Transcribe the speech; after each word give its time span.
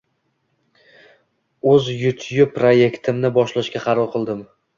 Oʻz 1.73 1.89
Yutyub 1.99 2.57
proyektimni 2.57 3.33
boshlashga 3.37 3.85
qaror 3.87 4.11
qildim. 4.17 4.43